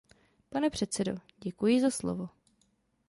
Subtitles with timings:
[0.49, 2.29] Pane předsedo, děkuji za slovo.